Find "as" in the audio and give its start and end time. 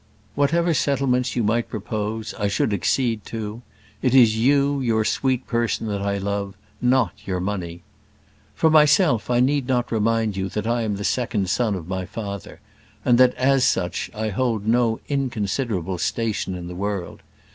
13.35-13.63